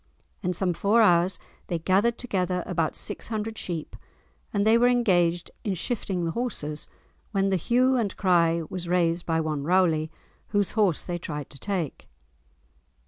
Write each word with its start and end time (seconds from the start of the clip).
In 0.41 0.51
some 0.51 0.73
four 0.73 0.99
hours 1.03 1.37
they 1.67 1.77
gathered 1.77 2.17
together 2.17 2.63
about 2.65 2.95
six 2.95 3.27
hundred 3.27 3.55
sheep 3.55 3.95
and 4.51 4.65
they 4.65 4.75
were 4.75 4.87
engaged 4.87 5.51
in 5.63 5.75
"shifting" 5.75 6.25
the 6.25 6.31
horses, 6.31 6.87
when 7.33 7.49
the 7.51 7.55
hue 7.55 7.97
and 7.97 8.17
cry 8.17 8.63
was 8.67 8.87
raised 8.87 9.27
by 9.27 9.39
one 9.39 9.61
Rowley, 9.63 10.09
whose 10.47 10.71
horse 10.71 11.03
they 11.03 11.19
tried 11.19 11.51
to 11.51 11.59
take. 11.59 12.09